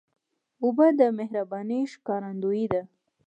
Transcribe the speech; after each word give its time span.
اوبه 0.63 0.87
د 0.99 1.01
مهربانۍ 1.19 1.81
ښکارندویي 1.93 2.65
ده. 2.73 2.81